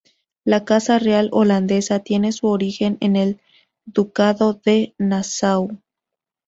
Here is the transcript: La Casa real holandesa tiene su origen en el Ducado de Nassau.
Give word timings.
La 0.45 0.65
Casa 0.65 0.97
real 0.97 1.29
holandesa 1.31 1.99
tiene 1.99 2.31
su 2.31 2.47
origen 2.47 2.97
en 3.01 3.15
el 3.15 3.39
Ducado 3.85 4.53
de 4.55 4.95
Nassau. 4.97 5.77